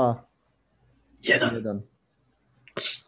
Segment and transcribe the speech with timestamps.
[0.00, 0.14] 2,
[1.22, 1.80] Jedan.
[2.76, 3.00] 1.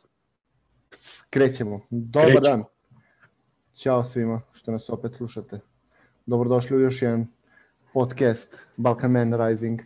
[1.30, 1.80] Krećemo.
[1.90, 2.56] Dobar Krećemo.
[2.56, 2.64] dan.
[3.74, 5.60] Ćao svima što nas opet slušate.
[6.26, 7.26] Dobrodošli u još jedan
[7.92, 9.80] podcast Balkan Man Rising.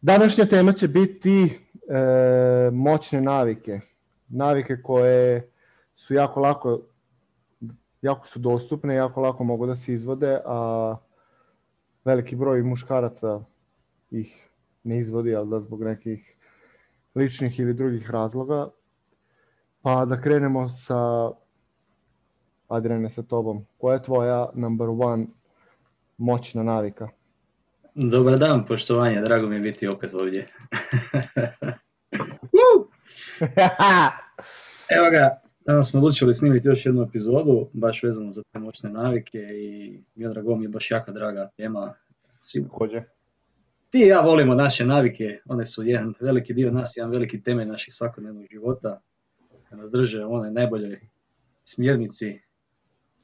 [0.00, 3.80] Današnja tema će biti e, moćne navike.
[4.28, 5.50] Navike koje
[5.96, 6.80] su jako lako
[8.02, 10.96] jako su dostupne, jako lako mogu da se izvode, a
[12.04, 13.40] veliki broj muškaraca
[14.10, 14.48] ih
[14.84, 16.34] ne izvodi, ali da zbog nekih
[17.14, 18.68] ličnih ili drugih razloga.
[19.82, 21.30] Pa da krenemo sa
[22.68, 23.66] Adriane sa tobom.
[23.78, 25.26] Koja je tvoja number one
[26.18, 27.08] moćna navika?
[27.94, 30.48] Dobar dan, poštovanje, drago mi je biti opet ovdje.
[34.96, 39.38] Evo ga, danas smo odlučili snimiti još jednu epizodu, baš vezano za te moćne navike
[39.38, 41.94] i Miodrago mi je baš jako draga tema.
[42.40, 43.02] Svi, Takođe.
[43.92, 47.68] Ti i ja volimo naše navike, one su jedan veliki dio nas, jedan veliki temelj
[47.68, 49.00] naših svakodnevnog života,
[49.70, 51.00] da nas drže u onoj najboljoj
[51.64, 52.40] smjernici,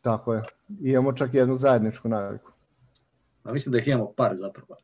[0.00, 0.42] Tako je.
[0.80, 2.52] Imamo čak jednu zajedničku naviku.
[3.42, 4.76] a mislim da ih imamo par zapravo.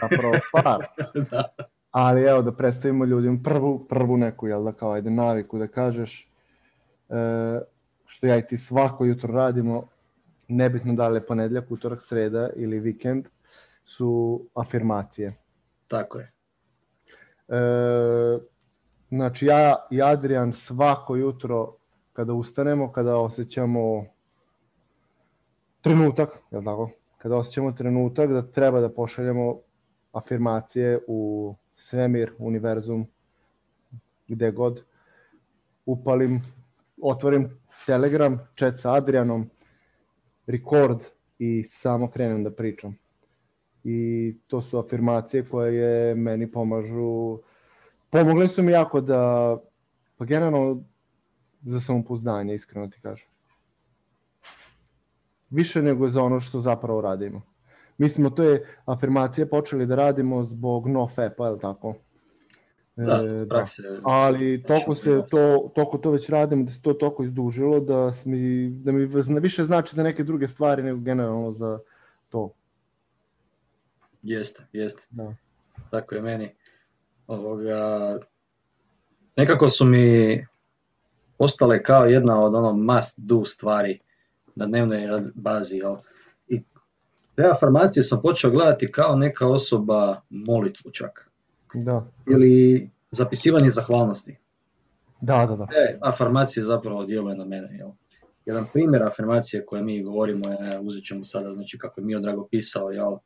[0.00, 0.86] Zapravo par.
[1.30, 1.44] da.
[1.90, 6.28] Ali evo da predstavimo ljudima prvu, prvu neku, jel da kao ajde naviku da kažeš
[7.08, 7.60] e,
[8.06, 9.88] što ja i ti svako jutro radimo,
[10.48, 13.26] nebitno da li je ponedljak, utorak, sreda ili vikend,
[13.96, 15.34] su afirmacije.
[15.88, 16.32] Tako je.
[17.48, 17.58] E,
[19.08, 21.76] znači ja i Adrian svako jutro
[22.12, 24.04] kada ustanemo, kada osjećamo
[25.80, 26.90] trenutak, je tako?
[27.18, 29.58] Kada osjećamo trenutak da treba da pošaljemo
[30.12, 33.06] afirmacije u svemir, univerzum,
[34.28, 34.84] gde god,
[35.86, 36.42] upalim,
[37.02, 39.50] otvorim Telegram, chat sa Adrianom,
[40.46, 41.00] record
[41.38, 43.01] i samo krenem da pričam.
[43.84, 47.38] I to su afirmacije koje meni pomažu,
[48.10, 49.56] pomogle su mi jako da,
[50.16, 50.82] pa generalno
[51.62, 53.26] za samopouzdanje, iskreno ti kažem.
[55.50, 57.42] Više nego za ono što zapravo radimo.
[57.98, 61.94] Mi smo te afirmacije počeli da radimo zbog NoFap-a, je li tako?
[62.96, 63.82] Da, E, prakse.
[64.02, 68.70] ali toliko se to, toliko to već radimo da se to toliko izdužilo da, mi,
[68.70, 69.08] da mi
[69.40, 71.78] više znači za neke druge stvari nego generalno za
[72.28, 72.54] to.
[74.22, 75.06] Jeste, jeste.
[75.10, 75.34] Da.
[75.90, 76.54] Tako je meni.
[77.26, 78.18] Ovoga,
[79.36, 80.46] nekako su mi
[81.38, 84.00] postale kao jedna od ono must do stvari
[84.54, 85.00] na dnevnoj
[85.34, 85.76] bazi.
[85.76, 85.96] Jel?
[86.48, 86.62] I
[87.34, 91.30] te afirmacije sam počeo gledati kao neka osoba molitvu čak.
[91.74, 94.36] Da, Ili zapisivanje zahvalnosti.
[95.20, 95.56] da, da.
[95.56, 95.66] da.
[95.66, 97.68] Te afirmacije zapravo djeluje na mene.
[97.78, 97.88] Jel?
[98.46, 102.48] Jedan primjer afirmacije koje mi govorimo je, uzet ćemo sada, znači kako je Mio Drago
[102.50, 103.16] pisao, jel?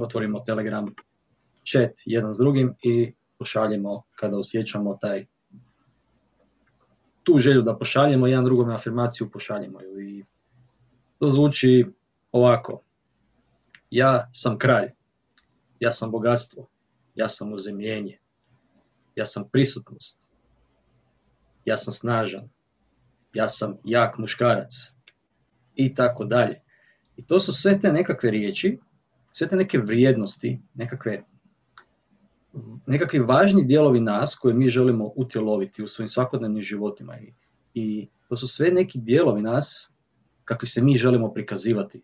[0.00, 0.94] Otvorimo Telegram
[1.64, 5.26] chat jedan s drugim i pošaljemo kada osjećamo taj
[7.22, 10.24] tu želju da pošaljemo jedan drugom afirmaciju, pošaljemo ju i
[11.18, 11.86] to zvuči
[12.32, 12.82] ovako.
[13.90, 14.90] Ja sam kralj,
[15.80, 16.66] ja sam bogatstvo,
[17.14, 18.18] ja sam uzemljenje,
[19.16, 20.30] ja sam prisutnost,
[21.64, 22.48] ja sam snažan,
[23.34, 24.72] ja sam jak muškarac
[25.74, 26.60] i tako dalje.
[27.16, 28.78] I to su sve te nekakve riječi,
[29.32, 31.24] sve te neke vrijednosti, nekakve
[32.86, 37.32] nekakvi važni dijelovi nas koje mi želimo utjeloviti u svojim svakodnevnim životima i,
[37.74, 39.92] i to su sve neki dijelovi nas
[40.44, 42.02] kakvi se mi želimo prikazivati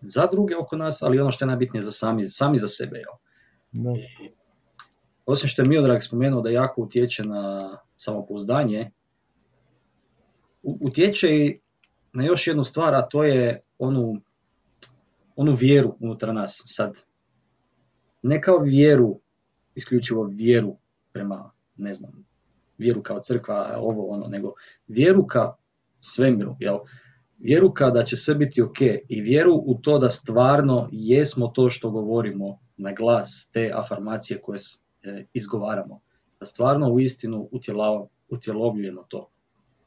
[0.00, 2.96] za druge oko nas, ali ono što je najbitnije za sami, sami za sebe.
[2.96, 3.12] Jel?
[3.72, 3.92] da.
[5.26, 8.90] Osim što je Miodrag spomenuo da jako utječe na samopouzdanje,
[10.62, 11.56] utječe i
[12.12, 14.20] na još jednu stvar, a to je onu,
[15.36, 16.62] onu vjeru unutar nas.
[16.66, 17.02] Sad,
[18.22, 19.20] ne kao vjeru,
[19.74, 20.76] isključivo vjeru
[21.12, 22.26] prema, ne znam,
[22.78, 24.52] vjeru kao crkva, ovo ono, nego
[24.88, 25.54] vjeru ka
[26.00, 26.78] svemiru, jel?
[27.38, 31.70] Vjeru ka da će sve biti ok i vjeru u to da stvarno jesmo to
[31.70, 34.58] što govorimo na glas, te afirmacije koje
[35.02, 36.00] e, izgovaramo.
[36.40, 37.48] Da stvarno u istinu
[38.28, 39.28] utjelovljujemo to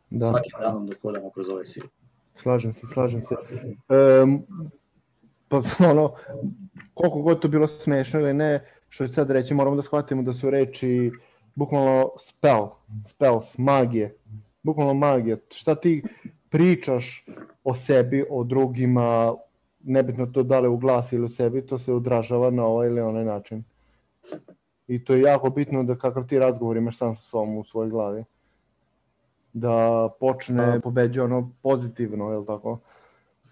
[0.09, 0.25] da.
[0.25, 1.91] svakim danom dok hodamo kroz ovaj svijet.
[2.41, 3.35] Slažem se, slažem se.
[4.23, 4.45] Um,
[5.49, 5.61] pa
[5.91, 6.13] ono,
[6.93, 10.33] koliko god to bilo smešno ili ne, što će sad reći, moramo da shvatimo da
[10.33, 11.11] su reči
[11.55, 12.67] bukvalno spell,
[13.07, 14.15] spells, magije.
[14.63, 15.37] Bukvalno magija.
[15.49, 16.03] Šta ti
[16.49, 17.25] pričaš
[17.63, 19.35] o sebi, o drugima,
[19.83, 23.01] nebitno to da li u glas ili u sebi, to se odražava na ovaj ili
[23.01, 23.63] onaj način.
[24.87, 27.89] I to je jako bitno da kakav ti razgovor imaš sam sa sobom u svojoj
[27.89, 28.23] glavi
[29.53, 32.79] da počne pobeđuje ono pozitivno, je tako?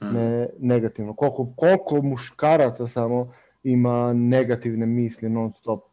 [0.04, 0.14] Mhm.
[0.14, 1.14] Ne negativno.
[1.14, 3.34] Koliko, koliko muškaraca samo
[3.64, 5.84] ima negativne misli non stop.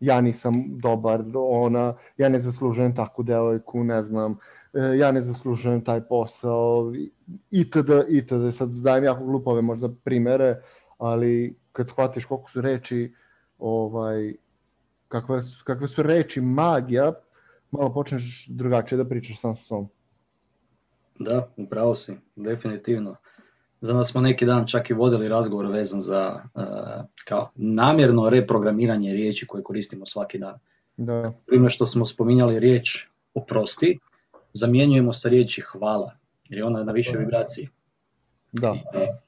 [0.00, 4.38] ja nisam dobar, ona, ja ne zaslužujem takvu devojku, ne znam,
[4.74, 6.92] e, ja ne zaslužujem taj posao,
[7.50, 8.56] itd., itd.
[8.56, 10.62] Sad dajem jako glupove možda primere,
[10.98, 13.14] ali kad shvatiš koliko su reči,
[13.58, 14.34] ovaj,
[15.08, 17.12] kakve, su, kakve su reči magija,
[17.70, 19.88] malo počneš drugačije da pričaš sam sa sobom.
[21.18, 23.16] Da, upravo si, definitivno.
[23.80, 26.62] Za nas smo neki dan čak i vodili razgovor vezan za uh,
[27.24, 30.58] kao namjerno reprogramiranje riječi koje koristimo svaki dan.
[30.96, 31.32] Da.
[31.46, 33.98] Primjer što smo spominjali riječ oprosti,
[34.52, 36.12] zamjenjujemo sa riječi hvala,
[36.48, 37.68] jer je ona na višoj vibraciji.
[38.52, 38.74] Da.
[38.94, 39.24] I,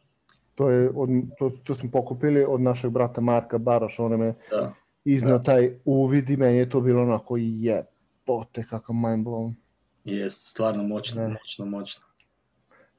[0.54, 4.34] To, je od, to, to smo pokupili od našeg brata Marka Baraša, on je me
[4.50, 4.72] da,
[5.04, 9.52] iznio taj uvid i meni je to bilo onako jebote kakav mind blown.
[10.06, 11.28] Jest, stvarno moćno, Da.
[11.28, 12.04] moćno, moćno.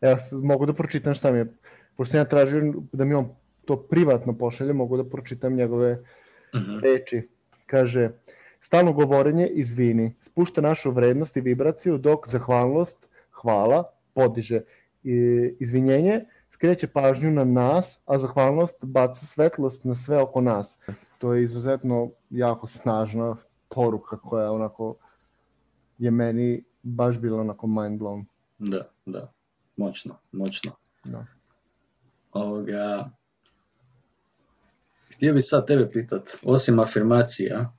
[0.02, 1.54] Ja mogu da pročitam šta mi je,
[1.96, 3.30] pošto ja tražio da mi on
[3.66, 6.04] to privatno pošalje, mogu da pročitam njegove
[6.56, 6.80] Mhm.
[6.80, 7.28] reči.
[7.66, 8.10] Kaže,
[8.62, 12.98] stalno govorenje izvini, spušta našu vrednost i vibraciju, dok zahvalnost,
[13.32, 13.84] hvala,
[14.14, 14.62] podiže.
[15.04, 15.16] I,
[15.60, 20.78] izvinjenje skreće pažnju na nas, a zahvalnost baca svetlost na sve oko nas.
[21.18, 23.36] To je izuzetno jako snažna
[23.70, 24.96] poruka koja onako
[25.98, 28.26] je meni baš bila onako mind blown.
[28.58, 29.32] Da, da,
[29.78, 30.72] moćno, moćno.
[31.04, 31.26] Da.
[32.32, 33.10] Ovoga,
[35.16, 37.74] htio bih sad tebe pitat, osim afirmacija,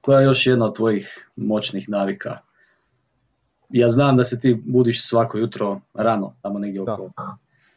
[0.00, 2.38] koja je još jedna od tvojih moćnih navika?
[3.68, 6.92] Ja znam da se ti budiš svako jutro rano, tamo negdje Da.
[6.92, 7.10] oko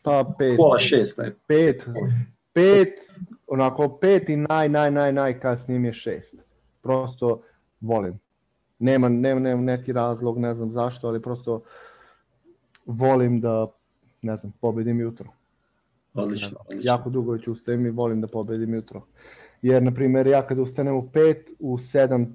[0.02, 1.34] Pa pet, pola šest, ne?
[1.48, 1.86] pet,
[2.54, 2.90] pet,
[3.48, 6.36] onako pet i naj, naj, naj, najkasnije mi je šest.
[6.82, 7.42] Prosto
[7.82, 8.20] volim.
[8.80, 11.62] Nema, nema, nema neki razlog, ne znam zašto, ali prosto
[12.86, 13.68] volim da,
[14.22, 15.30] ne znam, pobedim jutro.
[16.14, 16.92] Odlično, odlično.
[16.92, 19.02] Jako dugo već ustajem i volim da pobedim jutro.
[19.62, 22.28] Jer, na primjer, ja kada ustanem u 5, u 7,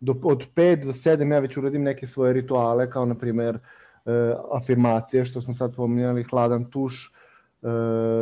[0.00, 3.60] do, od 5 do 7 ja već uradim neke svoje rituale, kao na primjer e,
[4.52, 7.12] afirmacije, što smo sad pominjali, hladan tuš,
[7.62, 7.68] e,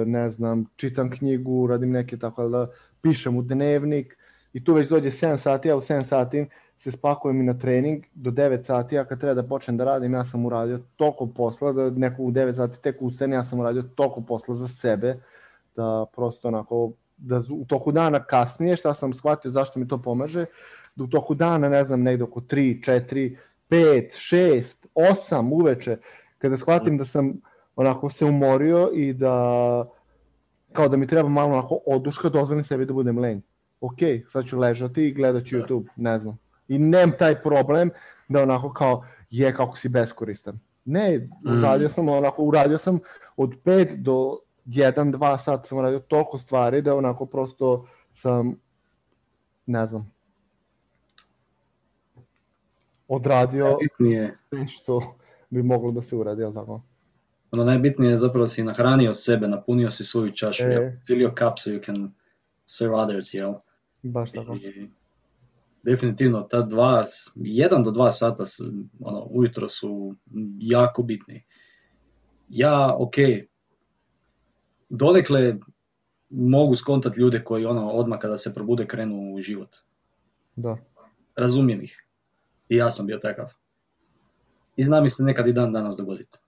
[0.07, 2.71] ne znam, čitam knjigu, radim neke tako da
[3.03, 4.19] pišem u dnevnik
[4.53, 6.47] i tu već dođe 7 sati, ja u 7 sati
[6.87, 10.15] se spakujem i na trening do 9 sati, ja kad treba da počnem da radim,
[10.15, 13.83] ja sam uradio toliko posla da neko u 9 sati tek ustane, ja sam uradio
[13.83, 15.17] toliko posla za sebe,
[15.77, 20.45] da prosto onako, da u toku dana kasnije, šta sam shvatio zašto mi to pomaže,
[20.97, 23.37] da u toku dana, ne znam, negde oko 3, 4,
[23.71, 25.97] 5, 6, 8 uveče,
[26.39, 27.33] kada shvatim da sam
[27.77, 29.85] onako se umorio i da
[30.73, 33.41] kao da mi treba malo onako oduška, dozvolim sebi da budem lenj.
[33.81, 33.99] Ok,
[34.33, 35.57] sad ću ležati i gledat ću.
[35.57, 36.46] YouTube, ne znam.
[36.69, 37.91] I nemam taj problem
[38.29, 40.59] da onako kao je kako si beskoristan.
[40.85, 41.59] Ne, Mm.
[41.59, 42.99] uradio sam onako, uradio sam
[43.37, 48.55] od 5 do 1, 2 sata sam uradio toliko stvari da onako prosto sam,
[49.67, 50.13] ne znam,
[53.09, 55.17] odradio Najbitnije, što
[55.51, 56.83] bi moglo da se uradi, tako?
[57.53, 61.01] ono najbitnije je zapravo si nahranio sebe, napunio si svoju čašu, E.
[61.07, 62.15] fill your cup so you can
[62.65, 63.55] serve others, jel?
[64.03, 64.55] Baš tako.
[64.55, 64.91] I
[65.87, 67.03] definitivno ta dva,
[67.35, 68.65] jedan do dva sata su,
[69.01, 70.15] ono, ujutro su
[70.59, 71.45] jako bitni.
[72.49, 73.15] Ja, ok,
[74.89, 75.57] donekle
[76.31, 79.77] mogu skontat ljude koji ono odmah kada se probude krenu u život.
[80.57, 80.77] Da.
[81.37, 82.03] Razumijem ih.
[82.69, 83.53] I ja sam bio takav.
[84.77, 86.39] I zna mi se nekad i dan danas dogoditi.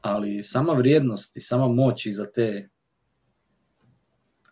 [0.00, 2.68] Ali sama vrijednost i sama moć iza te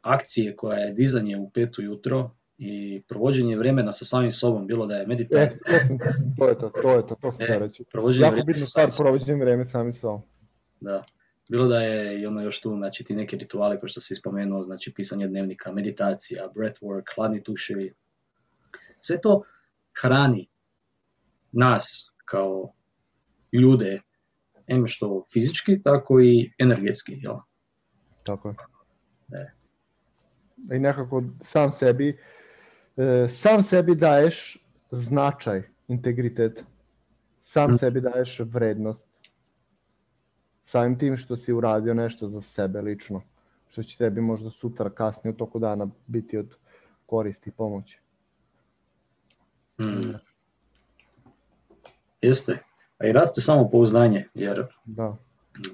[0.03, 2.31] akcije koja je dizanje u pet ujutro
[2.63, 5.99] i provođenje vremena sa samim sobom, bilo da je E, meditacija, to, sam-
[6.39, 7.85] to je to, to je to, to sam E, reći.
[7.93, 10.23] provođenje Jako sa stvar, samim provođenje vreme sami sobom.
[10.81, 11.03] Da.
[11.49, 14.63] Bilo da je i ono još tu, znači ti neki rituali kao što si spomenuo,
[14.63, 17.93] znači pisanje dnevnika, meditacija, breathwork, hladni tuševi.
[19.01, 19.43] Sve to
[20.03, 20.49] hrani
[21.53, 22.73] nas kao
[23.53, 24.01] ljude,
[24.67, 27.19] em što fizički, tako i energetski.
[27.23, 27.35] Jel?
[28.23, 28.55] Tako je.
[29.33, 29.53] E.
[30.77, 32.17] I nekako sam sebi, e,
[33.31, 34.59] sam sebi daješ
[34.91, 36.65] značaj, integritet.
[37.45, 37.79] Sam Mm.
[37.79, 39.07] sebi daješ vrednost.
[40.65, 43.23] Samim tim što si uradio nešto za sebe lično.
[43.71, 46.55] Što će tebi možda sutra, kasnije u toku dana biti od
[47.07, 47.99] koristi i pomoći.
[49.81, 50.15] Mm.
[52.23, 52.59] Jeste.
[52.99, 55.17] A i raste samo pouznanje, jer Da,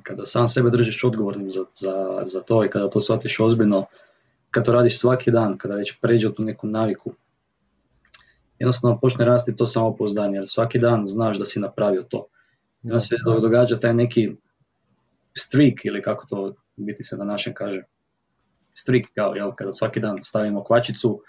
[0.02, 3.84] kada sam sebe držiš odgovornim za, za, za to i kada to shvatiš ozbiljno,
[4.50, 7.12] kad to radiš svaki dan, kada već pređe u tu neku naviku,
[8.58, 12.26] jednostavno počne rasti to samopouzdanje, jer svaki dan znaš da si napravio to.
[12.82, 14.36] I onda se do- događa taj neki
[15.38, 17.82] streak, ili kako to biti se na našem kaže,
[18.74, 21.22] streak kao, jel, kada svaki dan stavimo kvačicu,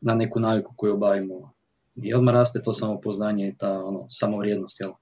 [0.00, 1.52] na neku naviku koju obavimo.
[1.96, 4.92] I odmah raste to samopoznanje i ta ono, samovrijednost, jel?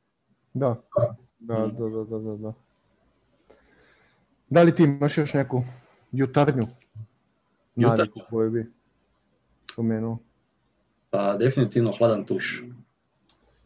[0.55, 0.77] Da,
[1.39, 2.53] da, da, da, da, da, da.
[4.51, 5.65] Da li ti imaš još neku
[6.13, 6.67] Jutarnju?
[7.75, 8.67] Naviku koju bi
[9.73, 10.19] spomenuo?
[11.11, 12.65] Pa definitivno hladan tuš.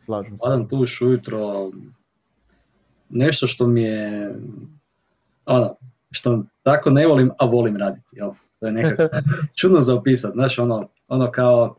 [0.04, 0.38] Slažem.
[0.42, 1.70] Hladan tuš ujutro,
[3.08, 4.34] nešto što mi je,
[5.46, 5.76] ono,
[6.10, 8.30] što tako ne volim, a volim raditi, jel?
[8.60, 9.16] To je nekako
[9.60, 11.76] čudno za opisat, znaš, ono, ono kao,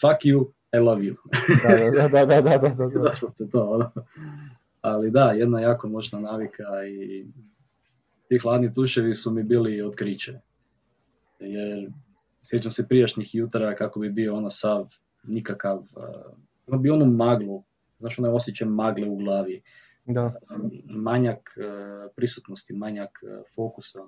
[0.00, 1.14] fuck you, I love you.
[1.62, 3.92] Da, da, da, da, da, da, da, to, ono.
[4.80, 7.26] Ali da, jedna jako moćna navika i
[8.28, 10.40] ti hladni tuševi su mi bili otkriće.
[11.46, 11.90] Jer
[12.42, 14.88] sjećam se prijašnjih jutara kako bi bio ono sav
[15.22, 16.36] nikakav, uh,
[16.66, 17.64] ono bi onu maglu,
[17.98, 19.62] znaš onaj osjećaj magle u glavi,
[20.06, 20.34] Da,
[20.84, 24.00] manjak uh, prisutnosti, manjak uh, fokusa.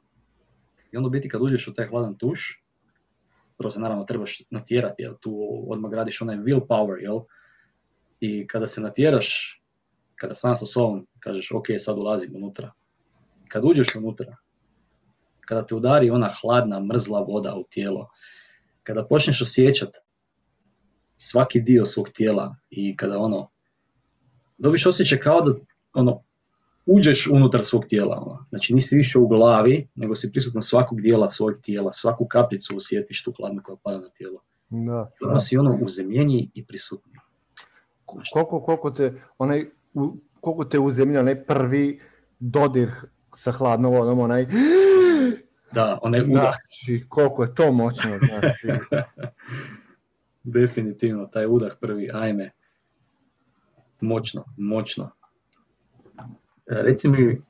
[0.92, 2.64] I onda biti kad uđeš u taj hladan tuš,
[3.58, 5.32] prvo se naravno trebaš natjerati, jer tu
[5.68, 7.20] odmah gradiš onaj willpower, jel?
[8.20, 9.62] I kada se natjeraš,
[10.16, 12.72] kada sam sa sobom kažeš ok, sad ulazim unutra.
[13.48, 14.36] Kad uđeš unutra,
[15.46, 18.08] kada te udari ona hladna, mrzla voda u tijelo,
[18.82, 19.88] kada počneš osjećat
[21.16, 23.48] svaki dio svog tijela i kada ono,
[24.58, 25.54] dobiš osjećaj kao da
[25.94, 26.22] ono,
[26.86, 28.16] uđeš unutar svog tijela.
[28.26, 28.46] Ono.
[28.48, 33.24] Znači nisi više u glavi, nego si prisutan svakog dijela svojeg tijela, svaku kapljicu osjetiš
[33.24, 34.40] tu hladnu koja pada na tijelo.
[34.70, 35.10] da.
[35.22, 37.16] I onda si ono uzemljeniji i prisutniji.
[38.32, 42.00] Koliko, koliko te, onaj, u- koliko te uzemlja onaj prvi
[42.38, 42.90] dodir
[43.36, 44.46] sa hladnom vodom, onaj,
[45.76, 48.68] Da, onaj udah, znači, koliko je to moćno, znači,
[50.58, 52.50] definitivno, taj udah prvi, ajme,
[54.00, 55.10] moćno, moćno.
[56.66, 57.42] E, Reci mi,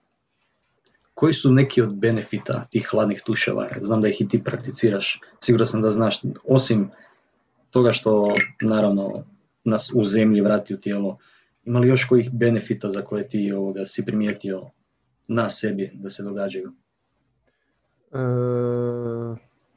[1.15, 3.69] koji su neki od benefita tih hladnih tuševa?
[3.81, 6.91] Znam da ih i ti prakticiraš, siguran sam da znaš, osim
[7.71, 9.25] toga što naravno
[9.65, 11.19] nas u zemlji vrati u tijelo,
[11.65, 14.71] ima li još kojih benefita za koje ti ovoga, si primijetio
[15.29, 16.73] na sebi da se događaju?
[18.13, 18.19] E,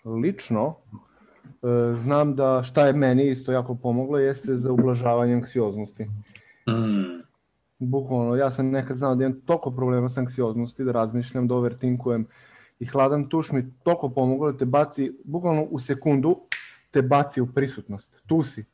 [0.05, 0.75] lično,
[1.43, 6.03] e, znam da šta je meni isto jako pomoglo jeste za ublažavanje anksioznosti.
[6.69, 7.19] Mm,
[7.79, 12.27] Bukvalno, ja sam nekad znao da imam toliko problema s anksioznosti, da razmišljam, da overtinkujem
[12.79, 16.39] i hladan tuš mi toliko pomoglo da te baci, bukvalno u sekundu
[16.91, 18.21] te baci u prisutnost.
[18.27, 18.65] Tu si.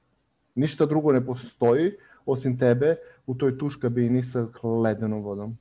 [0.56, 1.92] Ništa drugo ne postoji
[2.26, 2.96] osim tebe
[3.26, 4.48] u toj tuš kabini sa
[4.84, 5.58] ledenom vodom.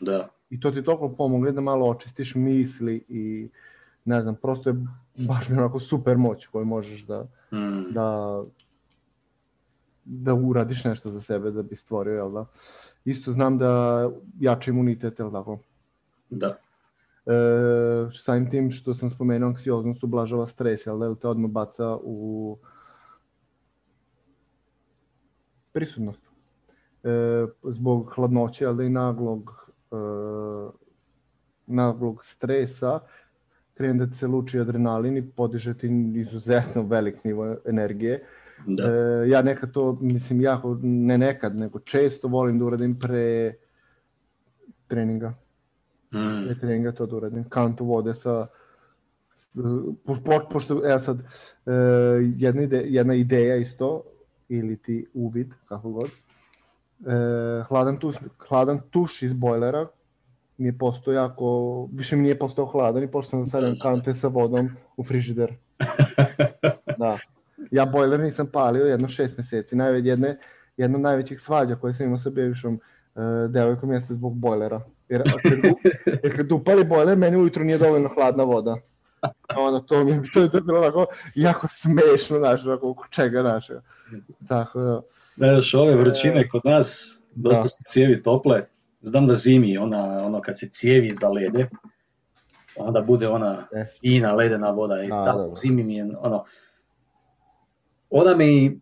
[0.00, 3.48] da, I to ti toliko pomogne da malo očistiš misli i
[4.04, 4.86] ne znam, prosto je
[5.28, 8.40] baš mi onako super moć koju možeš da, mm, da,
[10.04, 12.46] da uradiš nešto za sebe da bi stvorio, jel da?
[13.04, 15.58] Isto znam da jača imunitet, jel tako?
[16.30, 16.58] da,
[17.26, 21.04] E, samim tim što sam spomenuo anksioznost ublažava stres, jel da?
[21.04, 22.58] Jel te odmah baca u
[25.72, 26.22] prisutnost.
[27.04, 29.69] E, zbog hladnoće, ali i naglog,
[31.66, 33.00] naglog stresa,
[33.74, 38.24] krene da se luči adrenalin i podiže ti izuzetno velik nivo energije.
[38.66, 43.54] da, E, ja nekad to, mislim, jako, ne nekad, nego često volim da uradim pre
[44.86, 45.34] treninga.
[46.14, 47.44] mm, Pre treninga to da uradim.
[47.48, 48.46] Kantu vode sa,
[50.04, 51.18] po, po, pošto, evo sad,
[51.66, 51.72] e,
[52.36, 54.02] jedna, ide, jedna ideja isto,
[54.48, 56.10] ili ti uvid, kako god.
[57.06, 58.16] E, hladan, tuš,
[58.48, 59.86] hladan tuš iz bojlera
[60.60, 64.28] mi je postao jako, više mi nije postao hladan i pošto sam stavljam kante sa
[64.28, 65.52] vodom u frižider.
[66.98, 67.16] Da.
[67.70, 69.76] Ja bojler nisam palio jedno šest mjeseci.
[69.76, 70.38] Najve, jedne,
[70.76, 74.80] jedna od najvećih svađa koje sam imao sa bivšom uh, devojkom jeste zbog bojlera.
[75.08, 75.22] Jer,
[76.22, 78.76] jer kad upali bojler, meni ujutro nije dovoljno hladna voda.
[79.66, 83.68] Onda to mi je to je bilo onako jako smešno, znaš, oko čega, znaš.
[84.48, 85.00] Tako da,
[85.40, 87.68] Gledaš, ove vrućine kod nas, dosta Da.
[87.68, 88.66] su cijevi tople.
[89.02, 91.68] Znam da zimi, ona, ono kad se cijevi zalede,
[92.76, 93.84] onda bude ona E.
[94.00, 95.54] fina ledena voda i tako da, da.
[95.54, 96.44] zimi mi je ono...
[98.10, 98.80] Ona mi,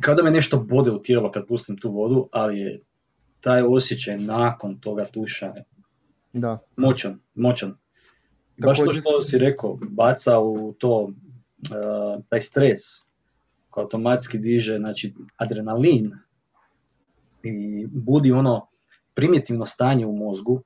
[0.00, 2.80] kada me nešto bode u tijelo kad pustim tu vodu, ali je
[3.40, 5.52] taj osjećaj nakon toga tuša
[6.32, 6.58] da.
[6.76, 7.76] moćan, moćan.
[8.56, 12.80] Baš to što si rekao, baca u to, uh, taj stres
[13.74, 16.12] koji automatski diže znači, adrenalin
[17.42, 18.66] i budi ono
[19.14, 20.62] primitivno stanje u mozgu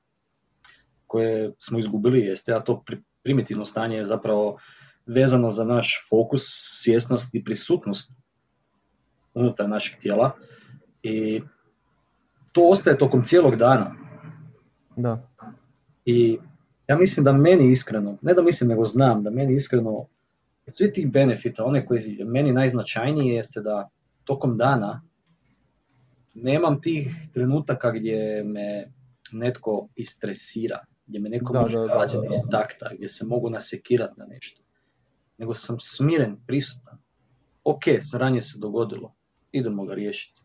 [1.07, 4.57] koje smo izgubili jeste, a to pri- primitivno stanje je zapravo
[5.05, 6.41] vezano za naš fokus,
[6.83, 8.11] svjesnost i prisutnost
[9.33, 10.31] unutar našeg tijela
[11.03, 11.41] i
[12.51, 13.95] to ostaje tokom cijelog dana.
[14.97, 15.29] Da.
[16.05, 16.37] I
[16.87, 20.05] ja mislim da meni iskreno, ne da mislim nego znam, da meni iskreno
[20.71, 23.89] svi tih benefita, one koji je meni najznačajniji jeste da
[24.23, 25.01] tokom dana
[26.33, 28.91] nemam tih trenutaka gdje me
[29.31, 32.05] netko istresira, gdje me neko Da, može da.
[32.07, 34.61] iz takta, gdje se mogu nasekirati na nešto.
[35.37, 36.97] Nego sam smiren, prisutan.
[37.63, 39.13] Ok, sranje se dogodilo,
[39.51, 40.41] idemo ga riješiti.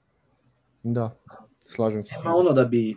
[0.83, 1.16] Da,
[1.75, 2.14] slažem se.
[2.16, 2.97] Nema ono da bi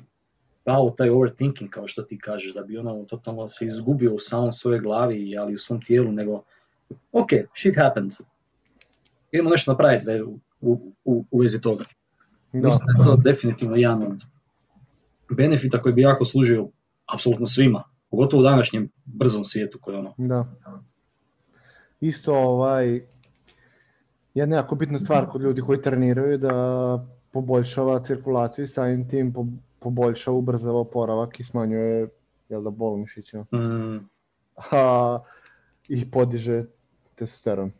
[0.63, 4.51] pao taj overthinking, kao što ti kažeš, da bi ono totalno se izgubio u samom
[4.51, 6.43] svojoj glavi, ali u svom tijelu, nego
[7.11, 8.11] ok, shit happened.
[9.31, 11.85] Idemo nešto napraviti u, u, u, u vezi toga.
[12.53, 14.21] Da, Mislim da je to definitivno jedan od
[15.29, 16.67] benefita koji bi jako služio
[17.13, 20.13] apsolutno svima, pogotovo u današnjem brzom svijetu koji ono.
[20.17, 20.45] da.
[22.01, 23.01] Isto ovaj,
[24.33, 29.45] jedna jako bitna stvar kod ljudi koji treniraju da poboljšava cirkulaciju i samim tim po-
[29.79, 32.09] poboljšava, ubrzava oporavak i smanjuje
[32.49, 33.43] jel da, bol mišićima.
[33.43, 34.09] Mm,
[34.71, 35.19] A,
[35.87, 36.65] I podiže
[37.17, 37.71] testosteron.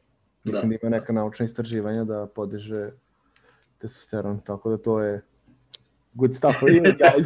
[0.44, 0.78] Mislim Da.
[0.78, 2.90] da ima neka naučna istraživanja da podiže
[3.78, 5.22] testosteron, tako da to je
[6.14, 7.26] good stuff for you guys.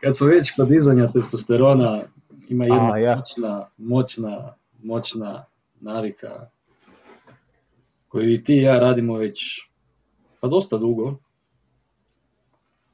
[0.00, 2.02] kad smo već kod dizanja testosterona,
[2.48, 3.16] ima jedna A, ja.
[3.16, 5.44] moćna, moćna, moćna
[5.80, 6.48] navika
[8.08, 9.68] koju i ti i ja radimo već
[10.40, 11.16] pa dosta dugo.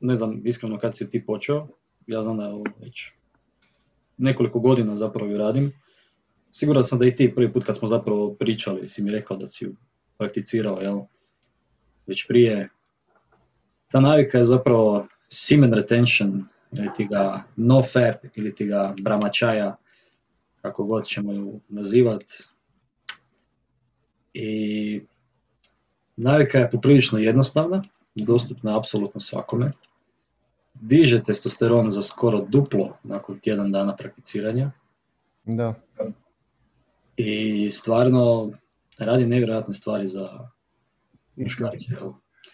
[0.00, 1.66] Ne znam iskreno kad si ti počeo,
[2.06, 3.12] ja znam da je ovo već
[4.18, 5.72] nekoliko godina zapravo ju radim.
[6.52, 9.46] Siguran sam da i ti prvi put kad smo zapravo pričali si mi rekao da
[9.46, 9.74] si ju
[10.18, 11.00] prakticirao, jel?
[12.06, 12.68] Već prije.
[13.88, 19.76] Ta navika je zapravo semen retention, ili ti ga no fap, ili ti ga brahmacharya,
[20.62, 22.24] kako god ćemo ju nazivat.
[24.34, 25.00] I
[26.16, 27.82] navika je poprilično jednostavna,
[28.14, 29.72] dostupna apsolutno svakome.
[30.74, 34.70] Diže testosteron za skoro duplo nakon tjedan dana prakticiranja
[35.44, 35.74] da,
[37.16, 38.50] i stvarno
[38.98, 40.48] radi nevjerojatne stvari za
[41.36, 41.94] muškarce.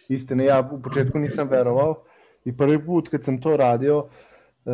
[0.09, 2.05] istina, ja u početku nisam verovao
[2.45, 4.09] i prvi put kad sam to radio,
[4.67, 4.71] e,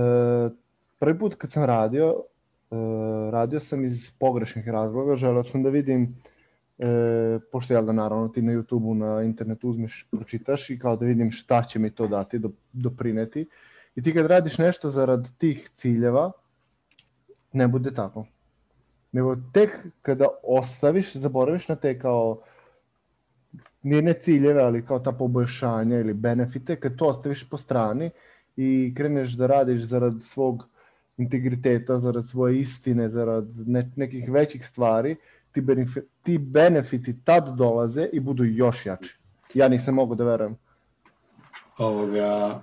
[0.98, 2.14] prvi put kad sam radio,
[2.70, 2.76] e,
[3.30, 6.14] radio sam iz pogrešnih razloga, želeo sam da vidim,
[6.78, 11.06] e, pošto jel da naravno ti na YouTube-u, na internetu uzmeš, pročitaš i kao da
[11.06, 13.48] vidim šta će mi to dati, do, doprineti.
[13.96, 16.32] I ti kad radiš nešto zarad tih ciljeva,
[17.52, 18.26] ne bude tako.
[19.14, 19.70] Nego tek
[20.02, 22.40] kada ostaviš, zaboraviš na te kao
[23.82, 28.10] nije ne ciljeve, ali kao ta poboljšanja ili benefite, kad to ostaviš po strani
[28.56, 30.66] i kreneš da radiš zarad svog
[31.16, 35.16] integriteta, zarad svoje istine, zarad ne, nekih većih stvari,
[35.52, 39.18] ti, benefi, ti benefiti tad dolaze i budu još jači.
[39.54, 40.56] Ja nisam mogu da verujem.
[41.78, 42.60] Ovoga,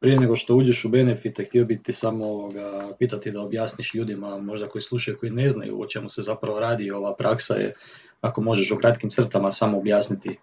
[0.00, 4.38] prije nego što uđeš u benefite, htio bih ti samo ovoga, pitati da objasniš ljudima,
[4.38, 7.74] možda koji slušaju, koji ne znaju o čemu se zapravo radi ova praksa je,
[8.20, 10.38] ako možeš u kratkim crtama samo objasniti.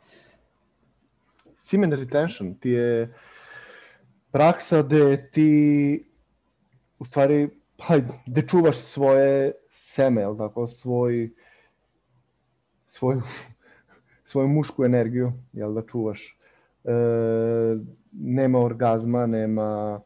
[1.62, 3.14] Semen retention ti je
[4.32, 6.04] praksa gde ti
[7.00, 7.96] u stvari pa,
[8.50, 11.32] čuvaš svoje seme, jel tako, svoj,
[12.88, 13.22] svoju,
[14.30, 16.36] svoju mušku energiju, jel da čuvaš.
[16.86, 17.78] E,
[18.12, 20.02] nema orgazma, nema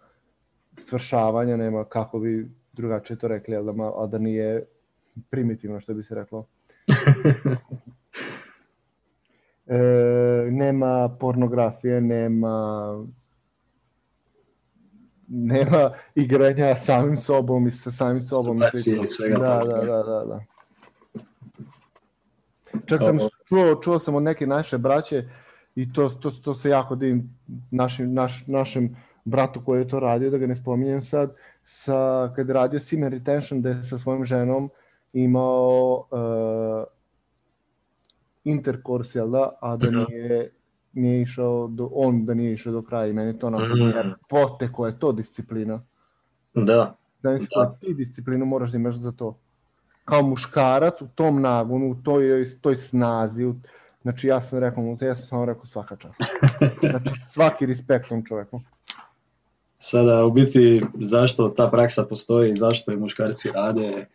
[0.77, 4.65] svršavanja, nema kako bi drugačije to rekli, jel da, a da nije
[5.29, 6.45] primitivno što bi se reklo.
[9.71, 12.95] E, nema pornografije, nema
[15.29, 18.61] nema igranja samim sobom i sa samim sobom.
[19.03, 20.39] i svega da, da, da, da, da.
[22.85, 25.29] Čak sam čuo, čuo sam od neke naše braće
[25.81, 27.29] i to, to, to se jako divim
[27.71, 32.47] našim, naš, našem bratu koji je to radio, da ga ne spominjem sad, sa, kad
[32.47, 34.69] je radio Semen Retention, da je sa svojom ženom
[35.13, 36.83] imao uh,
[38.43, 39.99] interkurs, jel da, a da Mhm.
[40.09, 40.51] nije,
[40.93, 43.63] nije išao do, on da nije išao do kraja i meni to onako
[43.95, 45.81] jer pote koja je to disciplina.
[46.53, 47.37] Da, Da Da.
[47.53, 49.37] koju ti disciplinu moraš da imaš za to.
[50.05, 53.55] Kao muškarac u tom nagonu, u toj, toj snazi, u,
[54.01, 56.15] znači ja sam rekao mu, ja sam samo rekao svaka čast.
[56.79, 58.61] Znači svaki respekt tom čoveku.
[59.77, 64.05] sada u biti zašto ta praksa postoji, zašto je muškarci rade,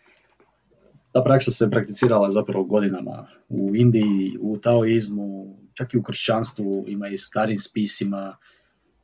[1.12, 7.08] ta praksa se prakticirala zapravo godinama u Indiji, u taoizmu, čak i u kršćanstvu, ima
[7.08, 8.36] i starim spisima.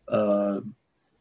[0.06, 0.64] Uh,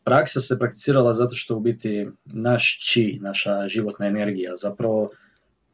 [0.04, 5.10] praksa se prakticirala zato što u biti naš či, naša životna energija zapravo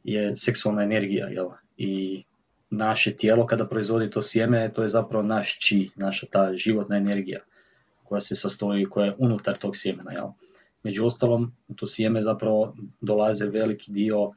[0.03, 1.49] je seksualna energija, jel?
[1.77, 2.23] I
[2.75, 7.39] naše tijelo kada proizvodi to sjeme, to je zapravo naš či, naša ta životna energija
[8.03, 10.27] koja se sastoji, koja je unutar tog sjemena, jel?
[10.83, 14.31] Među ostalom, u to sjeme zapravo dolaze veliki dio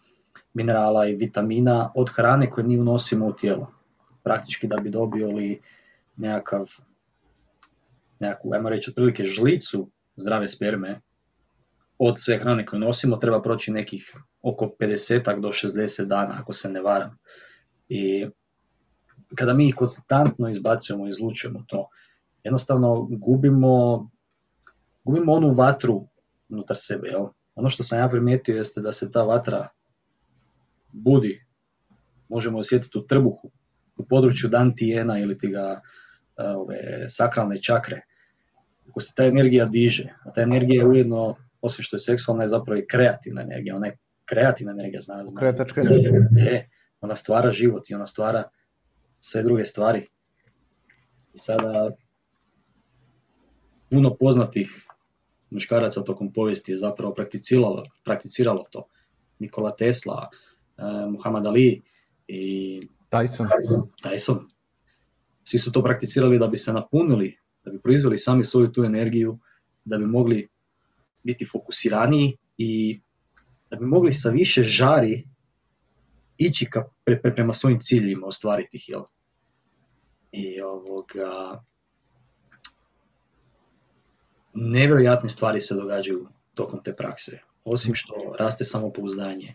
[0.55, 3.73] minerala i vitamina od hrane koje mi unosimo u tijelo.
[4.23, 5.61] Praktički da bi dobili
[6.17, 6.71] nekakav,
[8.19, 11.01] nekakvu, ajmo reći, otprilike žlicu zdrave sperme
[11.99, 16.73] od sve hrane koje nosimo treba proći nekih oko 50 do 60 dana, ako se
[16.73, 17.19] ne varam.
[17.89, 18.29] I
[19.35, 21.89] kada mi ih konstantno izbacujemo i izlučujemo to,
[22.45, 24.09] jednostavno gubimo,
[25.05, 26.09] gubimo onu vatru
[26.49, 27.09] unutar sebe.
[27.09, 27.27] Jel?
[27.55, 29.69] Ono što sam ja primijetio jeste da se ta vatra
[30.93, 31.47] budi,
[32.29, 33.51] možemo osjetiti u trbuhu,
[33.97, 35.81] u području dantijena ili ti ga
[36.37, 38.01] ove, sakralne čakre.
[38.89, 42.49] Ako se ta energija diže, a ta energija je ujedno, osim što je seksualna, je
[42.49, 43.77] zapravo i kreativna energija.
[43.77, 46.13] Ona je kreativna energija, zna, zna, Kretačka energija.
[46.37, 46.69] je,
[47.01, 48.45] ona stvara život i ona stvara
[49.19, 50.07] sve druge stvari.
[51.35, 51.91] I sada
[53.91, 54.87] puno poznatih
[55.51, 58.87] muškaraca tokom povijesti je zapravo prakticiralo, prakticiralo to.
[59.39, 60.29] Nikola Tesla,
[60.77, 61.83] uh, Muhammad Ali
[62.29, 62.81] i
[63.11, 63.49] Tyson.
[64.03, 64.39] Tyson.
[65.45, 69.39] Svi su to prakticirali da bi se napunili, da bi proizveli sami svoju tu energiju,
[69.85, 70.49] da bi mogli
[71.23, 73.01] biti fokusiraniji i
[73.71, 75.25] da bi mogli sa više žari
[76.39, 78.89] ići ka, pre, pre, prema svojim ciljima, ostvariti ih.
[78.89, 79.03] Jel?
[80.33, 81.63] I ovoga,
[84.55, 87.39] nevjerojatne stvari se događaju tokom te prakse.
[87.65, 89.55] Osim što raste samopouzdanje,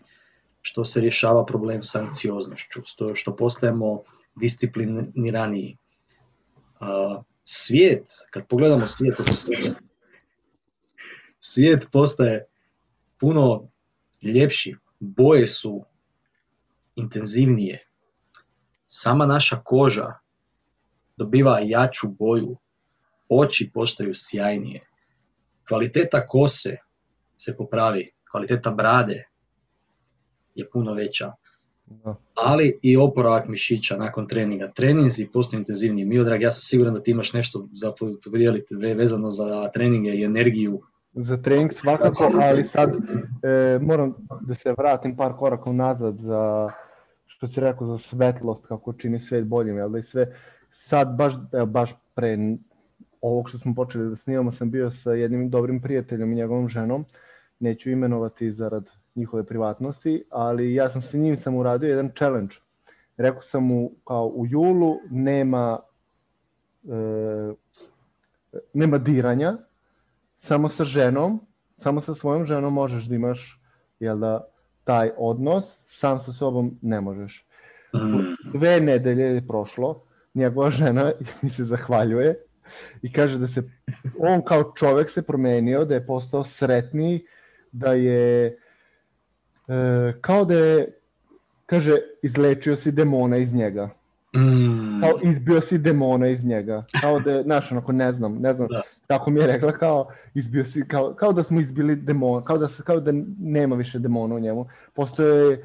[0.61, 4.01] što se rješava problem s anksioznošću, što, što postajemo
[4.35, 5.77] discipliniraniji.
[6.79, 9.75] Uh, svijet, kad pogledamo svijet oko sebe,
[11.39, 12.45] svijet postaje
[13.17, 13.69] puno
[14.21, 15.85] ljepši, boje su
[16.95, 17.87] intenzivnije.
[18.85, 20.13] Sama naša koža
[21.17, 22.57] dobiva jaču boju,
[23.29, 24.81] oči postaju sjajnije,
[25.67, 26.75] kvaliteta kose
[27.35, 29.23] se popravi, kvaliteta brade
[30.55, 31.31] je puno veća,
[32.33, 34.71] ali i oporavak mišića nakon treninga.
[34.71, 36.05] Treninzi postaju intenzivniji.
[36.05, 40.81] Miodrag, ja sam siguran da ti imaš nešto za podijeliti vezano za treninge i energiju.
[41.13, 42.89] Za trening svakako, ali sad
[43.43, 46.69] e, moram da se vratim par koraka unazad za
[47.25, 50.35] što si rekao za svetlost, kako čini svet boljim, jel da i sve.
[50.71, 51.33] Sad baš,
[51.67, 52.37] baš pre
[53.21, 57.05] ovog što smo počeli da snimamo sam bio sa jednim dobrim prijateljom i njegovom ženom,
[57.59, 62.55] neću imenovati zarad njihove privatnosti, ali ja sam sa njim sam uradio jedan challenge.
[63.17, 65.79] Rekao sam mu kao u julu nema
[66.89, 67.53] e,
[68.73, 69.57] nema diranja,
[70.43, 71.39] samo sa ženom,
[71.77, 73.59] samo sa svojom ženom možeš da imaš
[73.99, 74.47] jel da,
[74.83, 77.45] taj odnos, sam sa sobom ne možeš.
[77.95, 78.35] Mm.
[78.53, 80.03] Dve nedelje je prošlo,
[80.33, 82.35] njegova žena mi se zahvaljuje
[83.01, 83.63] i kaže da se
[84.19, 87.25] on kao čovek se promenio, da je postao sretniji,
[87.71, 88.57] da je
[89.67, 90.99] e, kao da je
[91.65, 93.89] kaže izlečio si demona iz njega.
[94.35, 95.01] Mm.
[95.01, 96.85] Kao izbio si demona iz njega.
[97.01, 98.81] Kao da je, znaš, onako ne znam, ne znam Da.
[99.07, 102.67] Kako mi je rekla, kao izbio si, kao, kao da smo izbili demona, kao da,
[102.67, 104.67] se, kao da nema više demona u njemu.
[104.93, 105.61] Postoje e,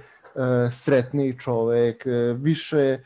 [0.71, 2.99] sretniji čovek, e, više e,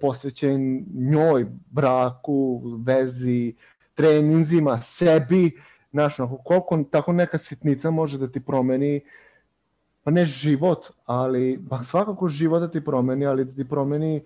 [0.00, 3.54] posvećen njoj, braku, vezi,
[3.94, 5.60] treninzima, sebi,
[5.90, 9.00] znaš, koliko tako neka sitnica može da ti promeni
[10.02, 14.24] pa ne život, ali pa svakako život da ti promeni, ali da ti promeni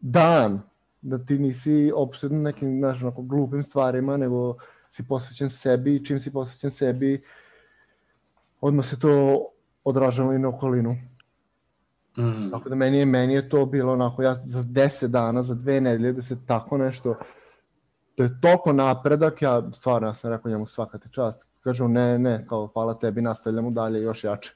[0.00, 0.62] dan,
[1.02, 4.56] da ti nisi opseden nekim znaš, onako, glupim stvarima, nego
[4.90, 7.22] si posvećen sebi i čim si posvećen sebi,
[8.60, 9.44] odmah se to
[9.84, 10.96] odražava i na okolinu.
[12.18, 12.50] Mm.
[12.50, 15.80] Tako da meni je, meni je to bilo onako, ja za 10 dana, za dve
[15.80, 17.16] nedelje da se tako nešto,
[18.14, 21.38] to je toliko napredak, ja stvarno ja sam rekao njemu svaka ti čast.
[21.60, 24.50] Kažu ne, ne, kao hvala tebi, nastavljamo dalje još jače.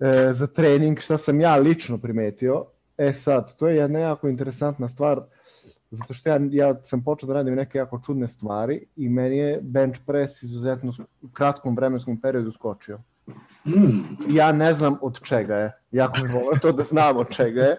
[0.00, 2.64] E, za trening, šta sam ja lično primetio,
[2.98, 5.20] e sad, to je jedna jako interesantna stvar,
[5.90, 9.60] zato što ja, ja sam počeo da radim neke jako čudne stvari i meni je
[9.62, 12.98] bench press izuzetno u kratkom vremenskom periodu skočio
[13.66, 14.16] Mm.
[14.28, 15.72] ja ne znam od čega je.
[15.90, 17.76] Jako bih volio to da znam od čega je.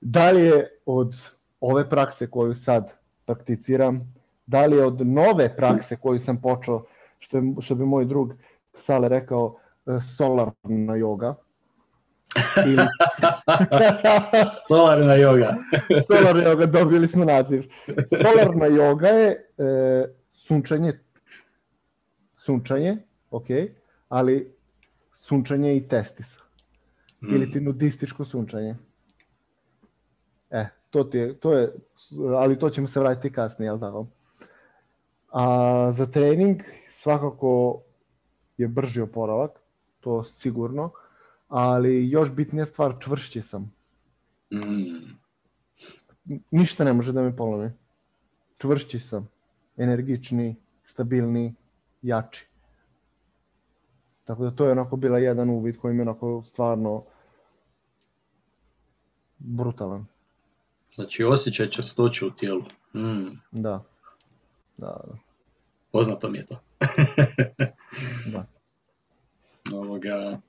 [0.00, 1.14] Da li je od
[1.60, 2.92] ove prakse koju sad
[3.24, 4.14] prakticiram,
[4.46, 6.84] da li je od nove prakse koju sam počeo,
[7.18, 8.34] što, je, što bi moj drug
[8.74, 9.56] Sale rekao,
[9.86, 11.34] e, solarna joga.
[12.66, 12.82] Ili
[14.68, 15.56] Solarna joga.
[16.06, 17.62] solarna joga, dobili smo naziv.
[18.22, 20.92] Solarna joga je e, sunčanje,
[22.36, 22.96] sunčanje,
[23.30, 23.46] ok,
[24.08, 24.54] ali
[25.14, 26.42] sunčanje i testisa.
[27.22, 27.34] Mm.
[27.34, 28.76] ili ti nudističko sunčanje.
[30.50, 31.72] E, to, ti je, to je,
[32.36, 34.06] ali to ćemo se vratiti kasnije, jel tako?
[35.32, 37.82] A za trening svakako
[38.56, 39.50] je brži oporavak,
[40.00, 40.90] to sigurno,
[41.54, 43.74] ali još bitnija stvar, čvršći sam.
[44.52, 45.18] Mm.
[46.50, 47.70] Ništa ne može da me polomi.
[48.58, 49.28] Čvršći sam,
[49.76, 51.54] energični, stabilni,
[52.02, 52.46] jači.
[54.24, 57.04] Tako da to je onako bila jedan uvid koji mi je onako stvarno
[59.38, 60.06] brutalan.
[60.94, 62.62] Znači osjećaj čvrstoće u tijelu.
[62.94, 63.40] Mm.
[63.50, 63.84] Da.
[64.76, 65.18] Da, da.
[65.90, 66.60] Poznato mi je to.
[68.32, 68.46] da.
[69.72, 70.40] Ovoga.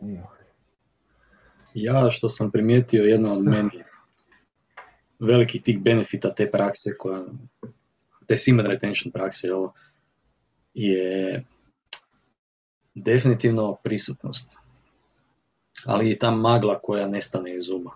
[1.73, 3.69] Ja što sam primijetio jedna od meni
[5.19, 7.23] velikih tih benefita te prakse koja,
[8.27, 9.67] te semen retention prakse jel,
[10.73, 11.43] je
[12.95, 14.57] definitivno prisutnost.
[15.85, 17.91] Ali i ta magla koja nestane iz uma.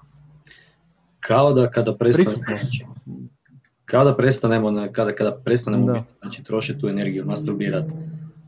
[1.20, 2.44] Kao da kada prestanemo,
[3.86, 5.94] kao da prestanemo, kada, kada prestanemo Da.
[5.94, 7.92] biti, znači trošiti tu energiju, masturbirat,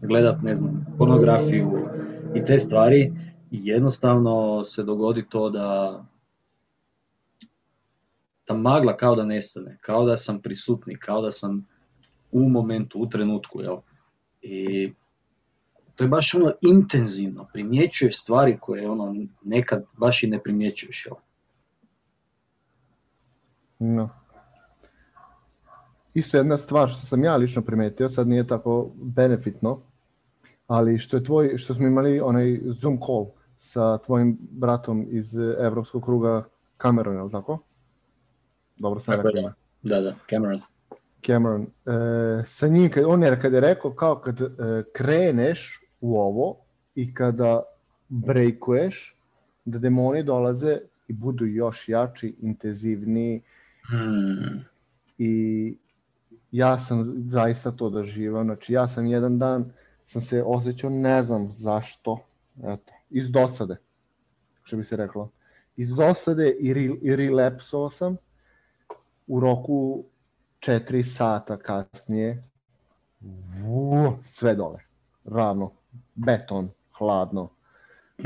[0.01, 1.89] gledat, ne znam, pornografiju
[2.35, 3.11] i te stvari,
[3.51, 6.05] jednostavno se dogodi to da
[8.45, 11.67] ta magla kao da nestane, kao da sam prisutni, kao da sam
[12.31, 13.77] u momentu, u trenutku, jel?
[14.41, 14.91] I
[15.95, 21.15] to je baš ono intenzivno, primjećuješ stvari koje ono nekad baš i ne primjećuješ, jel?
[23.79, 24.09] No.
[26.13, 29.81] Isto jedna stvar što sam ja lično primetio, sad nije tako benefitno,
[30.67, 33.38] ali što je tvoj, što smo imali onaj Zoom call
[33.69, 36.43] sa tvojim bratom iz evropskog kruga
[36.81, 37.59] Cameron, je li tako?
[38.77, 39.31] Dobro sam rekao.
[39.31, 39.53] da.
[39.81, 40.59] Da, da, Cameron.
[41.25, 44.47] Cameron, e, sa njim, kad, on je kad je rekao kao kad e,
[44.93, 46.57] kreneš u ovo
[46.95, 47.63] i kada
[48.09, 49.15] brejkuješ,
[49.65, 50.77] da demoni dolaze
[51.07, 53.41] i budu još jači, intenzivniji
[53.89, 54.65] Hmm.
[55.17, 55.75] i
[56.51, 58.43] ja sam zaista to doživao.
[58.43, 59.71] Znači ja sam jedan dan
[60.07, 62.19] sam se osjećao ne znam zašto,
[62.63, 63.77] eto, iz dosade,
[64.63, 65.31] što bi se reklo.
[65.75, 68.17] Iz dosade i, re, i relapsovao sam
[69.27, 70.03] u roku
[70.59, 72.43] 4 sata kasnije.
[73.63, 74.79] Vu, sve dole,
[75.25, 75.71] ravno,
[76.15, 77.49] beton, hladno.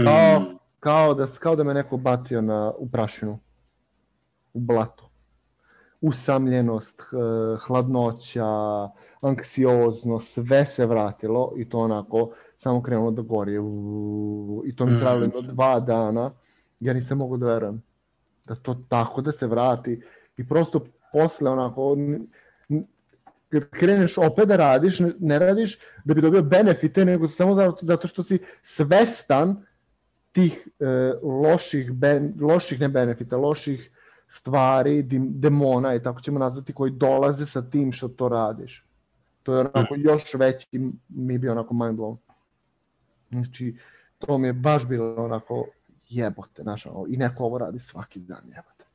[0.03, 0.57] Kao, Hmm.
[0.79, 3.39] kao, da, kao da me neko bacio na, u prašinu,
[4.53, 5.09] u blato.
[6.01, 7.01] Usamljenost,
[7.67, 8.45] hladnoća,
[9.21, 12.29] anksioznost, sve se vratilo i to onako
[12.63, 13.53] samo krenulo da gori.
[14.65, 16.31] I to mi trajalo jedno dva dana.
[16.79, 17.81] Ja nisam mogao da verujem
[18.45, 20.01] da to tako da se vrati.
[20.37, 21.97] I prosto posle onako,
[23.49, 27.85] kad kreneš opet da radiš, ne, ne radiš da bi dobio benefite, nego samo zato,
[27.85, 29.65] zato što si svestan
[30.31, 30.85] tih e,
[31.23, 33.89] loših, ben, loših ne benefita, loših
[34.29, 38.85] stvari, dim, demona i tako ćemo nazvati, koji dolaze sa tim što to radiš.
[39.43, 42.17] To je onako još veći, mi bi onako mind blown.
[43.33, 43.75] Znači,
[44.17, 45.65] to mi je baš bilo onako
[46.09, 48.85] jebote, znaš, ono, i neko ovo radi svaki dan, jebote.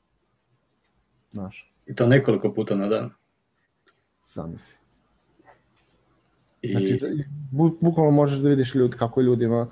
[1.32, 3.10] Znaš, I to nekoliko puta na dan.
[4.34, 4.74] zamisli.
[6.62, 9.66] I, Znači, bu, bukvalno možeš da vidiš ljudi, kako ljudima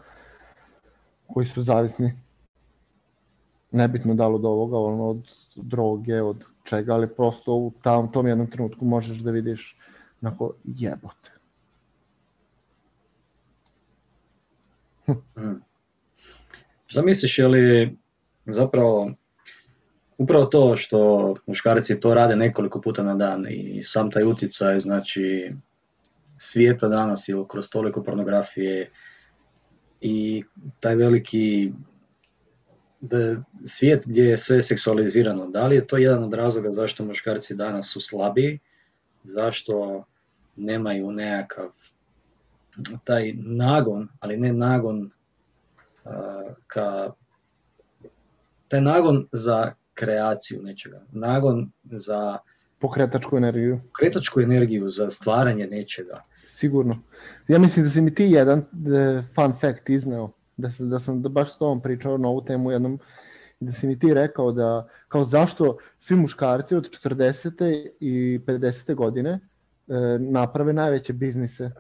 [1.27, 2.15] koji su zavisni.
[3.71, 8.27] Nebitno da li od ovoga, ono, od droge, od čega, ali prosto u tam, tom
[8.27, 9.77] jednom trenutku možeš da vidiš
[10.23, 11.36] onako jebote.
[15.09, 15.63] Mm.
[16.87, 17.97] Šta misliš, je li
[18.47, 19.11] zapravo
[20.19, 25.53] upravo to što muškarci to rade nekoliko puta na dan i sam taj utjecaj, znači
[26.37, 28.91] svijeta danas ili kroz toliko pornografije
[30.01, 30.45] i
[30.81, 31.73] taj veliki
[33.01, 37.55] da, svijet gdje je sve seksualizirano, da li je to jedan od razloga zašto muškarci
[37.55, 38.59] danas su slabiji,
[39.23, 40.05] zašto
[40.57, 41.71] nemaju nekakav
[43.05, 45.11] taj nagon, ali ne nagon
[46.05, 47.11] a, ka
[48.69, 52.39] taj nagon za kreaciju nečega, nagon za
[52.79, 56.23] Pokretačku energiju, kretačku energiju, za stvaranje nečega.
[56.57, 56.99] sigurno.
[57.49, 61.23] Ja mislim da si mi ti jedan e, fun fact izneo, da, sam, da sam
[61.23, 62.99] da baš s tobom pričao na ovu temu jednom,
[63.61, 67.91] da si mi ti rekao da, kao zašto svi muškarci od 40.
[68.01, 68.95] i 50.
[68.95, 69.41] godine e,
[70.19, 71.71] naprave najveće biznise.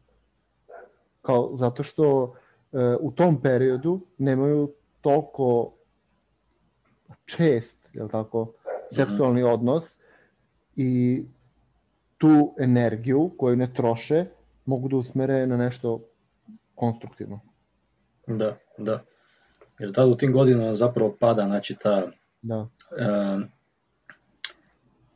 [1.27, 2.35] Kao, zato što
[2.73, 5.73] e, u tom periodu nemaju toliko
[7.25, 8.53] čest, jel tako,
[8.93, 9.85] seksualni odnos
[10.77, 11.23] i
[12.19, 14.25] tu energiju koju ne troše
[14.65, 16.01] mogu da usmere na nešto
[16.75, 17.41] konstruktivno.
[18.27, 19.03] Da, da.
[19.79, 22.07] Jer tada u tim godinama zapravo pada, znači ta
[22.43, 22.67] Da,
[22.99, 23.07] e,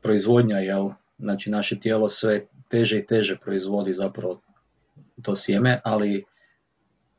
[0.03, 0.90] proizvodnja, jel?
[1.18, 4.40] Znači naše tijelo sve teže i teže proizvodi zapravo
[5.22, 6.24] to sjeme, ali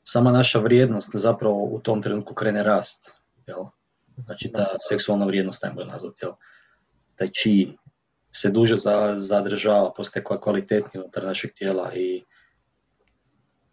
[0.03, 3.21] sama naša vrijednost zapravo u tom trenutku krene rast.
[3.47, 3.65] Jel?
[4.17, 6.31] Znači ta seksualna vrijednost, ajmo nazvati, jel?
[7.15, 7.77] taj čiji
[8.31, 8.75] se duže
[9.15, 12.23] zadržava, postaje kvalitetnija unutar našeg tijela i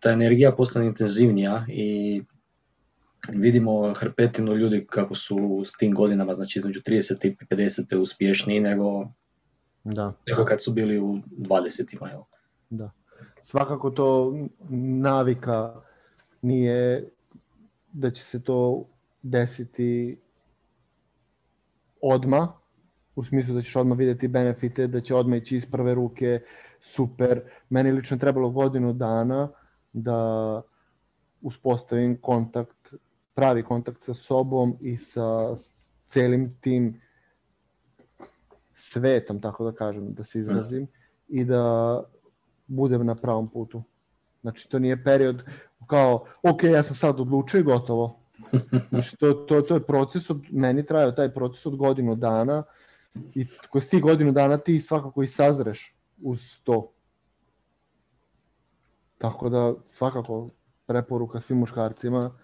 [0.00, 2.22] ta energija postane intenzivnija i
[3.28, 7.26] vidimo hrpetinu ljudi kako su s tim godinama, znači između 30.
[7.26, 7.96] i 50.
[7.96, 9.08] uspješniji nego,
[9.84, 10.12] da.
[10.26, 12.08] nego kad su bili u 20.
[12.10, 12.22] Jel?
[12.70, 12.90] Da.
[13.50, 14.34] Svakako to
[15.00, 15.74] navika
[16.42, 17.08] nije
[17.92, 18.84] da će se to
[19.22, 20.18] desiti
[22.00, 22.52] odma,
[23.16, 26.40] u smislu da ćeš odmah vidjeti benefite, da će odmah ići iz prve ruke,
[26.80, 27.40] super.
[27.70, 29.48] Meni lično trebalo godinu dana
[29.92, 30.62] da
[31.42, 32.94] uspostavim kontakt,
[33.34, 35.56] pravi kontakt sa sobom i sa
[36.08, 37.00] celim tim
[38.74, 40.86] svetom, tako da kažem, da se izrazim,
[41.28, 42.04] i da
[42.68, 43.82] budem na pravom putu.
[44.40, 45.42] Znači, to nije period
[45.86, 48.18] kao, ok, ja sam sad odlučio i gotovo.
[48.90, 52.62] Znači, to, to, to je proces, od, meni trajao taj proces od godinu dana
[53.34, 56.92] i kroz ti godinu dana ti svakako i sazreš uz to.
[59.18, 60.50] Tako da svakako
[60.86, 62.38] preporuka svim muškarcima.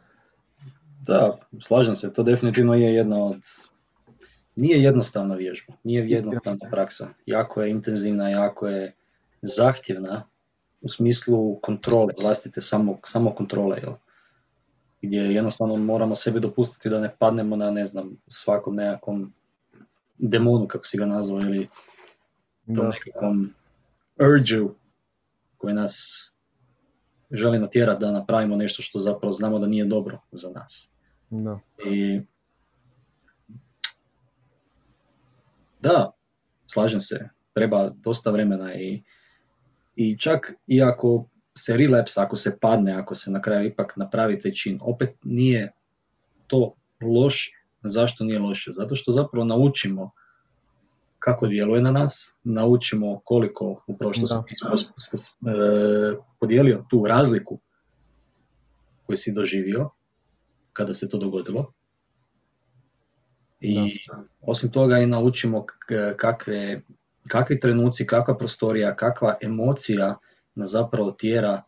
[1.07, 3.41] Da, slažem se, to definitivno je jedna od...
[4.57, 7.09] Nije jednostavna vježba, nije jednostavna praksa.
[7.27, 8.95] Jako je intenzivna, jako je
[9.45, 10.29] zahtjevna
[10.81, 13.93] u smislu kontrole, vlastite samo, samo kontrole, jel?
[15.03, 19.33] gdje jednostavno moramo sebi dopustiti da ne padnemo na, ne znam, svakom nekakvom
[20.19, 21.69] demonu, kako si ga nazvao, ili
[22.77, 23.55] tom nekakvom
[24.21, 24.75] urge
[25.59, 26.31] koji nas
[27.31, 30.93] želi natjerati da napravimo nešto što zapravo znamo da nije dobro za nas.
[31.31, 31.59] Da.
[31.87, 32.21] I
[35.81, 36.11] da,
[36.67, 39.03] slažem se, treba dosta vremena i,
[39.97, 41.27] i čak i ako
[41.57, 45.73] se relapse, ako se padne, ako se na kraju ipak napravi taj čin, opet nije
[46.47, 47.51] to loše.
[47.83, 48.73] Zašto nije loše?
[48.73, 50.11] Zato što zapravo naučimo
[51.19, 57.59] kako djeluje na nas, naučimo koliko, upravo što sam ti e, podijelio tu razliku
[59.07, 59.91] koju si doživio
[60.73, 61.73] kada se to dogodilo.
[63.61, 63.99] I
[64.41, 65.67] osim toga i naučimo
[66.17, 66.83] kakve,
[67.29, 70.17] kakvi trenuci, kakva prostorija, kakva emocija
[70.55, 71.63] nas zapravo tjera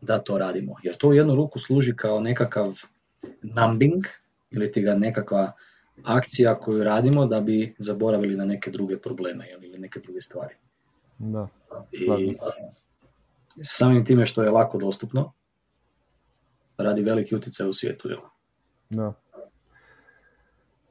[0.00, 0.74] da to radimo.
[0.82, 2.78] Jer to u jednu ruku služi kao nekakav
[3.42, 4.04] numbing
[4.50, 5.52] ili ti ga nekakva
[6.04, 10.54] akcija koju radimo da bi zaboravili na neke druge probleme ili neke druge stvari.
[11.18, 11.48] Da,
[12.00, 12.36] I
[13.62, 15.32] samim time što je lako dostupno,
[16.76, 18.08] radi veliki utjecaj u svijetu.
[18.08, 18.20] Jel?
[18.90, 19.12] Da.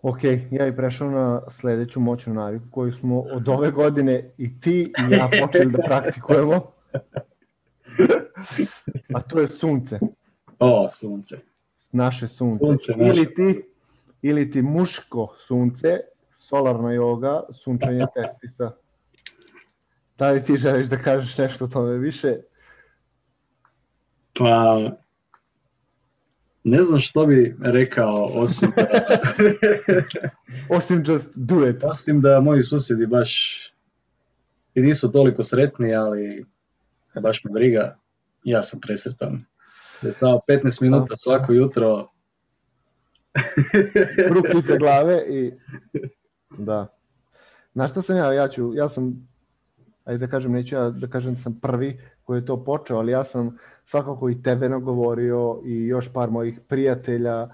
[0.08, 4.82] Ok, ja bih prešao na sljedeću moćnu naviku koju smo od ove godine i ti
[4.82, 6.72] i ja počeli da praktikujemo.
[9.14, 10.00] A to je sunce.
[10.60, 11.38] O, sunce.
[11.92, 12.58] Naše sunce.
[12.58, 13.64] sunce Ili ti
[14.22, 16.00] ili ti muško sunce,
[16.38, 18.72] solarna yoga, sunčanje testisa.
[20.18, 22.38] Da li ti želiš da kažeš nešto o tome više?
[24.40, 24.80] Pa,
[26.68, 28.88] ne znam što bi rekao osim da...
[30.78, 31.84] osim just do it.
[31.84, 33.60] Osim da moji susjedi baš
[34.74, 36.46] i nisu toliko sretni, ali
[37.22, 37.98] baš me briga,
[38.44, 39.46] ja sam presretan.
[40.02, 42.10] Da samo 15 minuta svako jutro
[44.30, 45.52] ruku iza glave i
[46.58, 46.88] da.
[47.74, 49.28] Znaš što sam ja, ja ću, ja sam,
[50.08, 53.24] ajde da kažem, neću ja da kažem sam prvi koji je to počeo, ali ja
[53.24, 57.50] sam svakako i tebe nagovorio i još par mojih prijatelja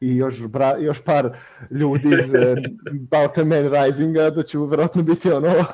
[0.00, 1.36] i još, bra, još par
[1.70, 2.32] ljudi iz
[3.10, 5.48] Balkan Man Risinga, da ću vjerojatno biti ono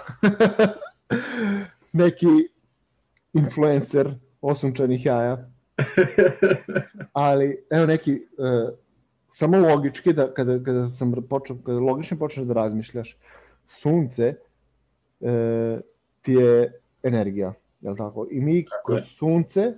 [2.02, 2.48] neki
[3.32, 5.48] influencer osunčanih jaja.
[7.12, 8.78] Ali, evo neki uh,
[9.34, 13.16] samo logički, da, kada, kada sam počeo, kada logično počneš da razmišljaš,
[13.68, 14.34] sunce
[15.20, 15.80] e,
[16.22, 18.26] ti je energija, jel tako?
[18.30, 19.72] I mi kroz sunce,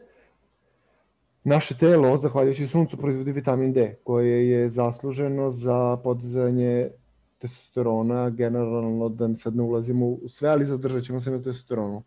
[1.44, 6.90] naše telo, zahvaljujući suncu, proizvodi vitamin D, koje je zasluženo za podizanje
[7.38, 12.02] testosterona, generalno da sad ne ulazimo u sve, ali zadržat ćemo se na testosteronu.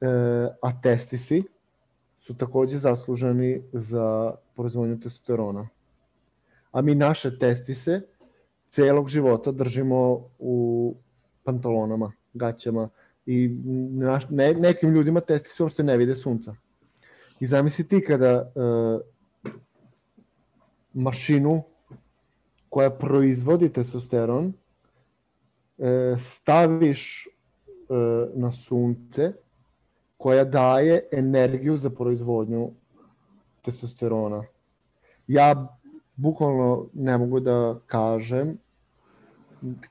[0.00, 0.06] E,
[0.62, 1.42] a testisi
[2.20, 5.68] su također zasluženi za proizvodnju testosterona
[6.72, 8.00] a mi naše testise
[8.68, 10.94] celog života držimo u
[11.44, 12.88] pantalonama, gaćama
[13.26, 13.48] i
[14.30, 16.54] ne, nekim ljudima testise uopšte ne vide sunca.
[17.40, 18.44] I zamisli ti kada e,
[20.94, 21.62] mašinu
[22.68, 24.52] koja proizvodi testosteron
[25.78, 27.30] e, staviš e,
[28.34, 29.32] na sunce
[30.16, 32.70] koja daje energiju za proizvodnju
[33.64, 34.44] testosterona.
[35.26, 35.78] Ja
[36.16, 38.58] bukvalno ne mogu da kažem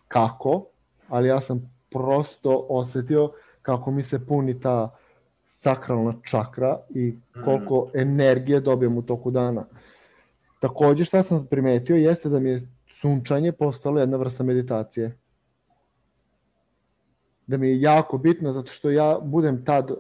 [0.08, 0.66] kako,
[1.08, 3.32] ali ja sam prosto osetio
[3.62, 4.96] kako mi se puni ta
[5.48, 8.00] sakralna čakra i koliko mm.
[8.00, 9.66] energije dobijem u toku dana.
[10.60, 15.18] Takođe šta sam primetio jeste da mi je sunčanje postalo jedna vrsta meditacije.
[17.48, 19.92] Da mi je jako bitno zato što ja budem tad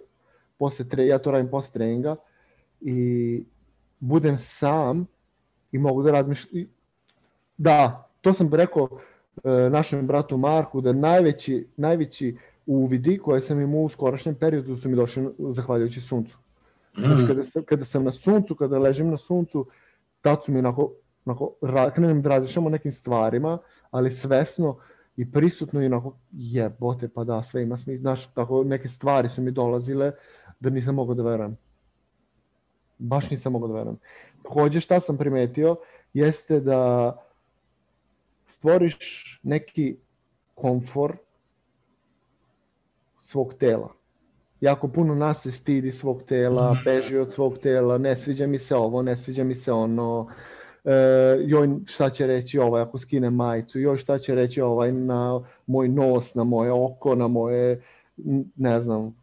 [0.57, 2.15] posle tre, ja to radim posle treninga
[2.81, 3.43] i
[3.99, 5.07] budem sam
[5.71, 6.65] i mogu da razmišljam.
[7.57, 8.89] Da, to sam rekao
[9.71, 14.95] našem bratu Marku da najveći, najveći uvidi koje sam imao u skorašnjem periodu su mi
[14.95, 16.37] došli zahvaljujući suncu.
[16.97, 19.65] Znači, kada, sam, kada sam na suncu, kada ležim na suncu,
[20.21, 20.93] tad su mi onako,
[21.25, 21.55] onako
[21.95, 23.57] krenem da razlišamo nekim stvarima,
[23.91, 24.77] ali svesno
[25.17, 28.01] i prisutno i onako jebote, pa da, sve ima smisla.
[28.01, 30.11] Znaš, tako neke stvari su mi dolazile
[30.59, 31.57] da nisam mogao da verujem.
[32.97, 33.97] Baš nisam mogao da verujem.
[34.43, 35.75] Takođe šta sam primetio
[36.13, 37.11] jeste da
[38.61, 39.95] stvoriš neki
[40.55, 41.17] komfor
[43.19, 43.89] svog tela.
[44.61, 46.83] Jako puno nas se stidi svog tela, mhm.
[46.85, 50.27] beži od svog tela, ne sviđa mi se ovo, ne sviđa mi se ono,
[50.85, 50.93] e,
[51.45, 55.87] joj šta će reći ovaj ako skine majicu, joj šta će reći ovaj na moj
[55.87, 57.81] nos, na moje oko, na moje,
[58.55, 59.15] ne znam,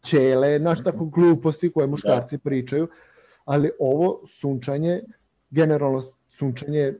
[0.00, 2.42] čele, znaš tako gluposti koje muškarci da.
[2.42, 2.88] pričaju,
[3.44, 5.00] ali ovo sunčanje,
[5.50, 6.04] generalno
[6.38, 6.94] sunčanje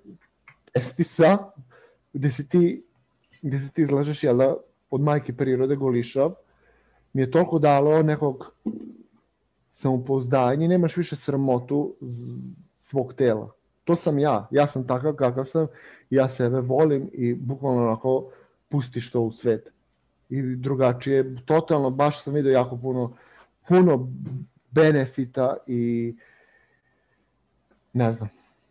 [0.74, 1.38] estisa,
[2.16, 2.82] gde se ti,
[3.42, 4.54] gde se ti izlažeš, jel da,
[4.90, 6.34] od majke prirode golišav,
[7.12, 8.52] mi je toliko dalo nekog
[9.74, 11.94] samopouzdanja i nemaš više sramotu
[12.82, 13.50] svog tela.
[13.84, 15.66] To sam ja, ja sam takav kakav sam,
[16.10, 18.30] ja sebe volim i bukvalno onako
[18.68, 19.68] pustiš to u svet.
[20.28, 23.12] I drugačije, totalno, baš sam vidio jako puno,
[23.68, 24.08] puno
[24.70, 26.14] benefita i
[27.92, 28.28] ne znam,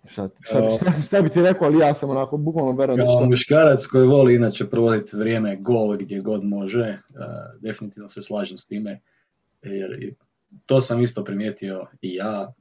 [0.08, 3.06] šta, šta, šta, šta bi ti rekao, ali ja sam onako bukvalno verujem.
[3.06, 8.22] Kao da muškarac koji voli inače provoditi vrijeme gol gdje god može, uh, definitivno se
[8.22, 9.02] slažem s time,
[9.62, 10.14] jer
[10.66, 12.54] to sam isto primijetio i ja,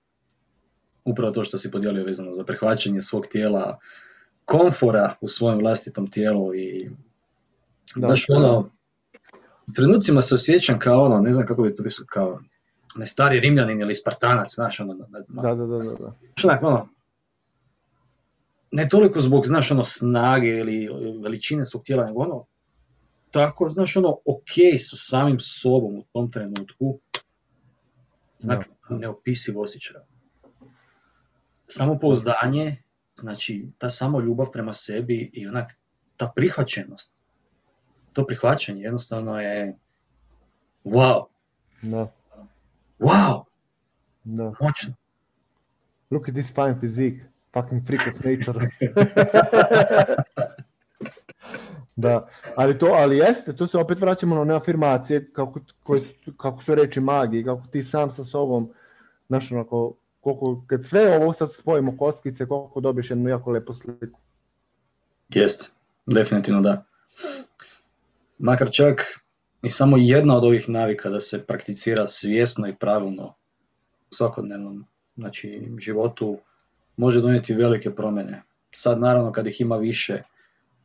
[1.04, 3.78] upravo to što si podijelio vezano za prihvaćanje svog tijela,
[4.44, 6.90] komfora u svojem vlastitom tijelu i
[7.96, 8.70] da, znaš ono,
[9.66, 12.40] u trenucima se osjećam kao ono, ne znam kako bi to bilo, kao
[12.96, 16.14] ne stari rimljanin ili spartanac, znaš ono, da, da, da, da, da.
[16.40, 16.88] Znaš, ono,
[18.74, 20.88] ne toliko zbog, znaš, ono, snage ili
[21.22, 22.46] veličine svog tijela, nego ono,
[23.30, 26.98] tako, znaš, ono, ok sa samim sobom u tom trenutku,
[28.38, 28.96] znak no.
[28.96, 30.00] neopisiv osjećaj.
[31.66, 32.82] Samopouzdanje,
[33.16, 35.76] znači, ta samo ljubav prema sebi i onak,
[36.16, 37.22] ta prihvaćenost,
[38.12, 39.78] to prihvaćanje jednostavno je
[40.84, 41.24] wow.
[41.82, 42.10] No.
[42.98, 43.44] Wow!
[44.24, 44.54] No.
[44.60, 44.94] Moćno.
[46.10, 48.68] Look at this fine physique fucking freak of nature.
[51.96, 56.32] da, ali to, ali jeste, to se opet vraćamo na one afirmacije kako, koje su,
[56.36, 58.72] kako su reči magije, kako ti sam sa sobom,
[59.28, 64.20] znaš, onako, koliko, kad sve ovo sad spojimo kockice, koliko dobiješ jednu jako lepu sliku.
[65.28, 65.68] Jeste,
[66.06, 66.84] definitivno da.
[68.38, 69.20] Makar čak
[69.62, 73.34] i samo jedna od ovih navika da se prakticira svjesno i pravilno
[74.10, 74.86] u svakodnevnom
[75.16, 76.38] znači, životu,
[76.96, 78.42] može donijeti velike promjene.
[78.70, 80.22] Sad naravno kad ih ima više,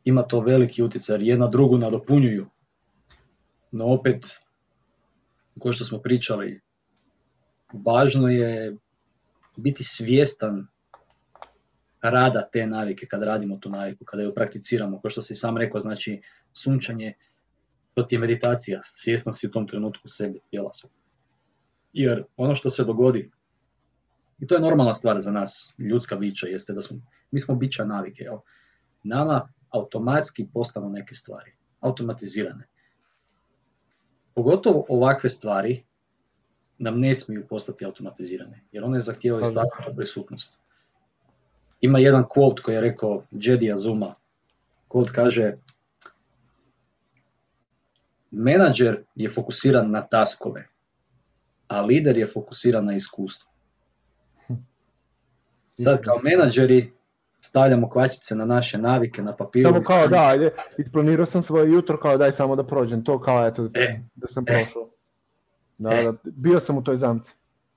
[0.04, 2.48] ima to veliki utjecaj jer jedna drugu nadopunjuju.
[3.72, 4.40] No opet,
[5.62, 6.62] kao što smo pričali,
[7.74, 8.76] važno je
[9.56, 10.68] biti svjestan
[12.02, 15.02] rada te navike kad radimo tu naviku, kada ju prakticiramo.
[15.02, 16.22] Kao što si sam rekao, znači
[16.54, 17.14] sunčanje,
[17.94, 20.90] to ti je meditacija, svjestan si u tom trenutku sebi, tijela su.
[21.94, 23.32] Jer ono što se dogodi
[24.40, 26.98] i to je normalna stvar za nas, ljudska bića, jeste da smo,
[27.32, 28.38] mi smo bića navike, jel?
[29.04, 32.68] Nama automatski postanu neke stvari, automatizirane.
[34.34, 35.84] Pogotovo ovakve stvari
[36.78, 40.60] nam ne smiju postati automatizirane, jer one zahtijevaju stalnu prisutnost.
[41.82, 44.14] Ima jedan quote koji je rekao Jedi Azuma.
[44.90, 45.54] Quote kaže
[48.32, 50.68] Menadžer je fokusiran na taskove,
[51.68, 53.52] a lider je fokusiran na iskustvo.
[55.84, 56.92] Sad kao menadžeri
[57.42, 59.70] stavljamo kvačice na naše navike, na papiru.
[59.70, 63.48] Samo kao da, ajde, isplanirao sam svoje jutro kao daj samo da prođem to kao
[63.48, 64.90] eto e, da sam e, prošao.
[65.78, 66.04] Da, e.
[66.04, 67.32] da, bio sam u toj zamci.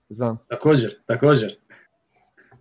[0.09, 0.39] Znam.
[0.49, 1.57] Također, također.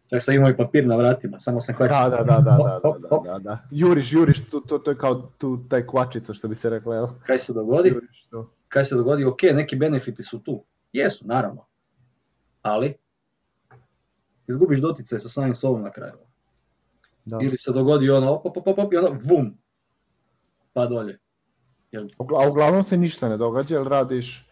[0.10, 2.18] Čak sam imao i papir na vratima, samo sam kvačice.
[2.18, 3.68] Da, da, da, da, da, da, da, da.
[3.72, 7.08] Juriš, juriš, to, to, to je kao tu, taj kvačica što bi se reklo, jel?
[7.26, 7.90] Kaj se dogodi?
[7.90, 8.28] Juriš,
[8.68, 9.26] Kaj se dogodi?
[9.26, 10.64] Ok, neki benefiti su tu.
[10.94, 11.66] Jesu, naravno.
[12.62, 12.94] Ali,
[14.52, 16.14] izgubiš doticaj sa samim sobom na kraju.
[17.26, 17.40] Da.
[17.42, 19.58] Ili se dogodi ono, op, op, op, op, i ono, vum,
[20.74, 21.20] pa dolje.
[21.92, 24.48] Jel, A uglavnom se ništa ne događa jer radiš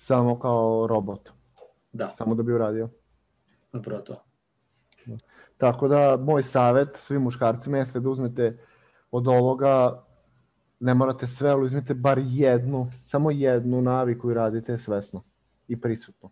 [0.00, 1.28] samo kao robot.
[1.92, 2.88] da, Samo da bi uradio.
[3.72, 4.22] upravo to.
[5.58, 8.58] Tako da, moj savjet svim muškarcima jeste da uzmete
[9.10, 10.02] od ovoga,
[10.80, 15.22] ne morate sve, ali uzmite bar jednu, samo jednu naviku i radite svesno
[15.68, 16.30] i prisutno.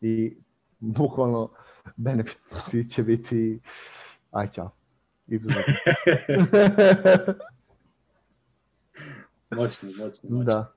[0.00, 0.36] I
[0.78, 1.50] bukvalno
[1.96, 3.60] benefiti će biti,
[4.30, 4.70] aj čao,
[5.26, 5.74] izuzetno.
[9.50, 10.44] Moćni, moćni, moćni.
[10.44, 10.72] da.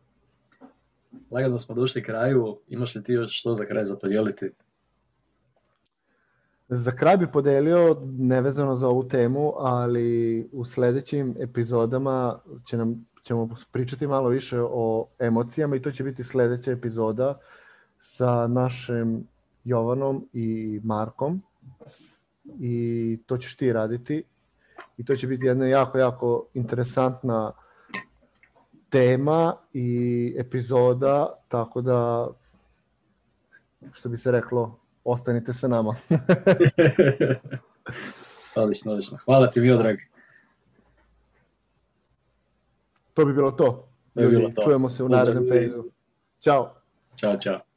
[1.32, 4.52] Lagano smo došli kraju, imaš li ti još što za kraj za podijeliti?
[6.70, 13.50] Za kraj bi podelio, nevezano za ovu temu, ali u sljedećim epizodama će nam, ćemo
[13.72, 17.40] pričati malo više o emocijama i to će biti sljedeća epizoda
[18.00, 19.28] sa našim
[19.64, 21.42] Jovanom i Markom.
[22.60, 24.24] I to ćeš ti raditi.
[24.98, 27.52] I to će biti jedna jako, jako interesantna
[28.90, 32.28] tema i epizoda, tako da,
[33.94, 35.96] što bi se reklo, ostanite sa nama.
[38.56, 39.18] odlično, odlično.
[39.26, 39.98] Hvala ti, Miodrag.
[43.14, 43.88] To bi bilo to.
[44.14, 44.64] To bi bilo to.
[44.64, 45.92] Čujemo se u narednom periodu.
[46.40, 46.76] Ćao.
[47.16, 47.71] Ćao, čao.